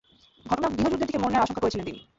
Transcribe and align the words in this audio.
ঘটনা 0.45 0.67
গৃহযুদ্ধের 0.71 0.99
দিকে 1.01 1.21
মোড় 1.21 1.31
নেয়ার 1.31 1.45
আশঙ্কা 1.45 1.63
করছিলেন 1.63 1.85
তিনি। 1.87 1.99